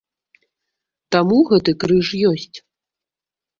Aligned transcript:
Таму 1.17 1.37
гэты 1.51 1.71
крыж 1.85 2.07
ёсць. 2.33 2.57